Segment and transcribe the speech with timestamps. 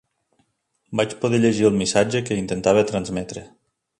[1.01, 3.45] Vaig poder llegir el missatge que intentava transmetre.